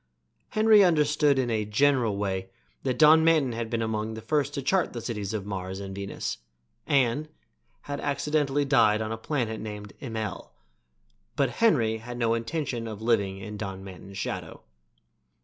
[0.49, 2.49] Henry understood in a general way
[2.81, 5.93] that Don Manton had been among the first to chart the cities of Mars and
[5.93, 6.39] Venus,
[6.87, 7.29] and
[7.81, 10.53] had accidentally died on a planet named Immel;
[11.35, 14.63] but Henry had no intention of living in Don Manton's shadow.